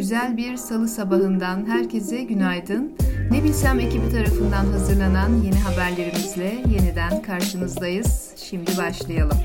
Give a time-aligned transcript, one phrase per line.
[0.00, 2.92] Güzel bir salı sabahından herkese günaydın.
[3.30, 8.30] Ne bilsem ekibi tarafından hazırlanan yeni haberlerimizle yeniden karşınızdayız.
[8.36, 9.38] Şimdi başlayalım.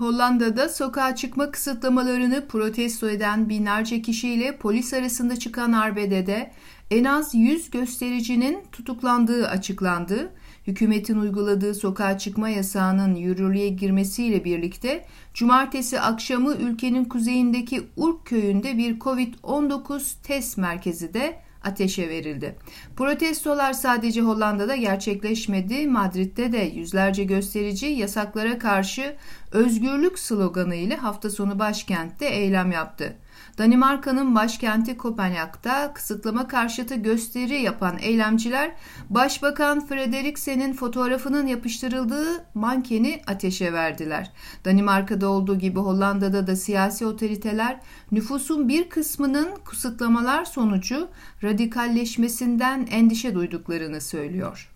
[0.00, 6.50] Hollanda'da sokağa çıkma kısıtlamalarını protesto eden binlerce kişiyle polis arasında çıkan arbedede
[6.90, 10.32] en az 100 göstericinin tutuklandığı açıklandı.
[10.66, 18.98] Hükümetin uyguladığı sokağa çıkma yasağının yürürlüğe girmesiyle birlikte cumartesi akşamı ülkenin kuzeyindeki Urk köyünde bir
[18.98, 22.56] Covid-19 test merkezi de ateşe verildi.
[22.96, 25.86] Protestolar sadece Hollanda'da gerçekleşmedi.
[25.86, 29.16] Madrid'de de yüzlerce gösterici yasaklara karşı
[29.52, 33.16] özgürlük sloganı ile hafta sonu başkentte eylem yaptı.
[33.58, 38.72] Danimarka'nın başkenti Kopenhag'da kısıtlama karşıtı gösteri yapan eylemciler
[39.10, 44.32] Başbakan Frederiksen'in fotoğrafının yapıştırıldığı mankeni ateşe verdiler.
[44.64, 47.80] Danimarka'da olduğu gibi Hollanda'da da siyasi otoriteler
[48.12, 51.08] nüfusun bir kısmının kısıtlamalar sonucu
[51.42, 54.69] radikalleşmesinden endişe duyduklarını söylüyor.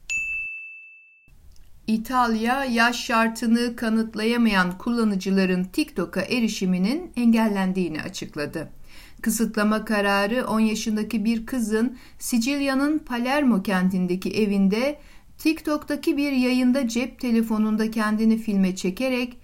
[1.86, 8.68] İtalya yaş şartını kanıtlayamayan kullanıcıların TikTok'a erişiminin engellendiğini açıkladı.
[9.22, 14.98] Kısıtlama kararı 10 yaşındaki bir kızın Sicilya'nın Palermo kentindeki evinde
[15.38, 19.38] TikTok'taki bir yayında cep telefonunda kendini filme çekerek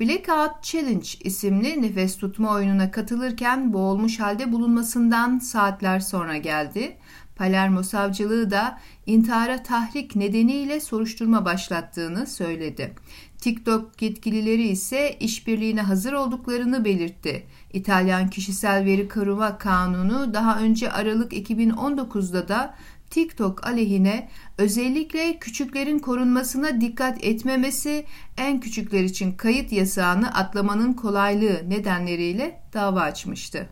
[0.00, 6.96] Blackout Challenge isimli nefes tutma oyununa katılırken boğulmuş halde bulunmasından saatler sonra geldi.
[7.36, 12.94] Palermo savcılığı da intihara tahrik nedeniyle soruşturma başlattığını söyledi.
[13.38, 17.46] TikTok yetkilileri ise işbirliğine hazır olduklarını belirtti.
[17.72, 22.74] İtalyan Kişisel Veri Koruma Kanunu daha önce Aralık 2019'da da
[23.10, 28.04] TikTok aleyhine özellikle küçüklerin korunmasına dikkat etmemesi,
[28.38, 33.68] en küçükler için kayıt yasağını atlamanın kolaylığı nedenleriyle dava açmıştı.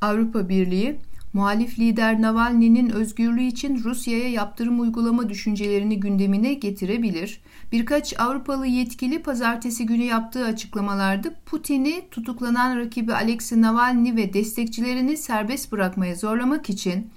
[0.00, 1.00] Avrupa Birliği
[1.32, 7.40] muhalif lider Navalny'nin özgürlüğü için Rusya'ya yaptırım uygulama düşüncelerini gündemine getirebilir.
[7.72, 15.72] Birkaç Avrupalı yetkili pazartesi günü yaptığı açıklamalarda Putin'i tutuklanan rakibi Alexei Navalny ve destekçilerini serbest
[15.72, 17.10] bırakmaya zorlamak için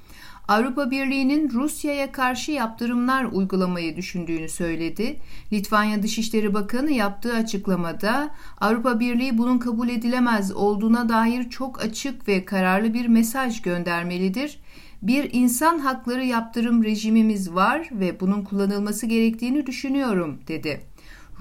[0.50, 5.20] Avrupa Birliği'nin Rusya'ya karşı yaptırımlar uygulamayı düşündüğünü söyledi.
[5.54, 8.30] Litvanya Dışişleri Bakanı yaptığı açıklamada
[8.62, 14.60] Avrupa Birliği bunun kabul edilemez olduğuna dair çok açık ve kararlı bir mesaj göndermelidir.
[15.02, 20.82] Bir insan hakları yaptırım rejimimiz var ve bunun kullanılması gerektiğini düşünüyorum dedi.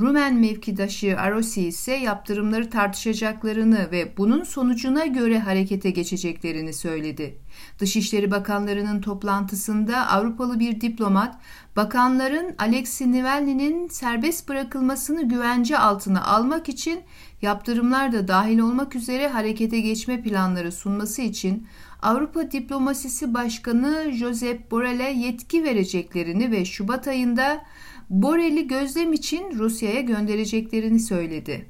[0.01, 7.39] Rumen mevkidaşı Arosi ise yaptırımları tartışacaklarını ve bunun sonucuna göre harekete geçeceklerini söyledi.
[7.79, 11.39] Dışişleri Bakanlarının toplantısında Avrupalı bir diplomat,
[11.77, 17.01] bakanların Alexei Navalny'nin serbest bırakılmasını güvence altına almak için
[17.43, 21.67] yaptırımlar da dahil olmak üzere harekete geçme planları sunması için
[22.03, 27.61] Avrupa Diplomasisi Başkanı Josep Borrell'e yetki vereceklerini ve Şubat ayında
[28.11, 31.67] Borel'i gözlem için Rusya'ya göndereceklerini söyledi.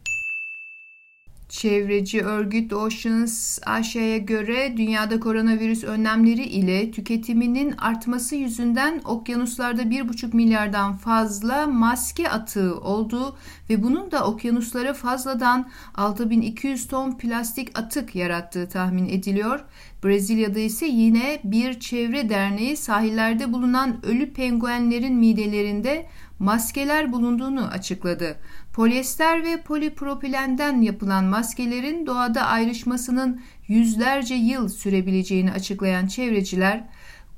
[1.49, 10.97] Çevreci örgüt Oceans AŞ'ye göre dünyada koronavirüs önlemleri ile tüketiminin artması yüzünden okyanuslarda 1,5 milyardan
[10.97, 13.37] fazla maske atığı olduğu
[13.71, 19.65] ve bunun da okyanuslara fazladan 6200 ton plastik atık yarattığı tahmin ediliyor.
[20.05, 26.07] Brezilya'da ise yine bir çevre derneği sahillerde bulunan ölü penguenlerin midelerinde
[26.39, 28.37] maskeler bulunduğunu açıkladı.
[28.73, 36.85] Polyester ve polipropilenden yapılan maskelerin doğada ayrışmasının yüzlerce yıl sürebileceğini açıklayan çevreciler,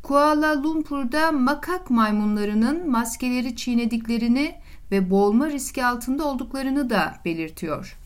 [0.03, 4.55] Kuala Lumpur'da makak maymunlarının maskeleri çiğnediklerini
[4.91, 8.00] ve boğulma riski altında olduklarını da belirtiyor.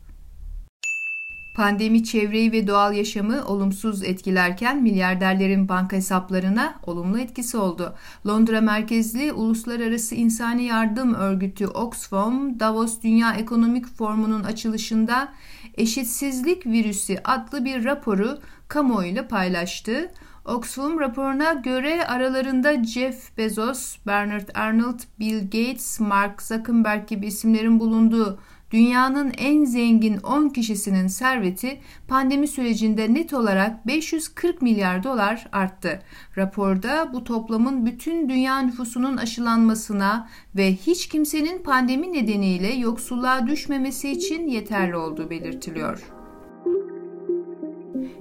[1.54, 7.94] Pandemi çevreyi ve doğal yaşamı olumsuz etkilerken milyarderlerin banka hesaplarına olumlu etkisi oldu.
[8.26, 15.32] Londra merkezli Uluslararası İnsani Yardım Örgütü Oxfam, Davos Dünya Ekonomik Forumu'nun açılışında
[15.74, 18.38] Eşitsizlik Virüsü adlı bir raporu
[18.68, 20.10] kamuoyuyla paylaştı.
[20.44, 28.38] Oxfam raporuna göre aralarında Jeff Bezos, Bernard Arnold, Bill Gates, Mark Zuckerberg gibi isimlerin bulunduğu
[28.74, 36.02] dünyanın en zengin 10 kişisinin serveti pandemi sürecinde net olarak 540 milyar dolar arttı.
[36.36, 44.46] Raporda bu toplamın bütün dünya nüfusunun aşılanmasına ve hiç kimsenin pandemi nedeniyle yoksulluğa düşmemesi için
[44.46, 46.02] yeterli olduğu belirtiliyor.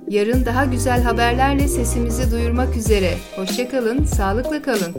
[0.09, 3.17] Yarın daha güzel haberlerle sesimizi duyurmak üzere.
[3.35, 4.93] Hoşçakalın, sağlıkla kalın.